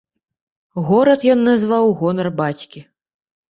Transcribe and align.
Горад 0.87 1.27
ён 1.35 1.45
назваў 1.49 1.83
у 1.91 1.93
гонар 2.01 2.33
бацькі. 2.43 2.85